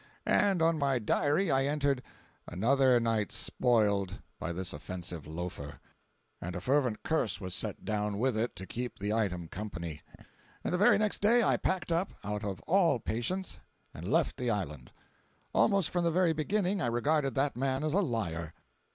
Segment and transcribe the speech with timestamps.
[0.25, 2.01] And on my diary I entered
[2.47, 5.79] "another night spoiled" by this offensive loafer.
[6.41, 10.01] And a fervent curse was set down with it to keep the item company.
[10.63, 13.59] And the very next day I packed up, out of all patience,
[13.93, 14.91] and left the Island.
[15.53, 18.55] Almost from the very beginning, I regarded that man as a liar